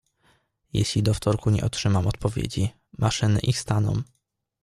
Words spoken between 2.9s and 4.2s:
maszyny ich staną."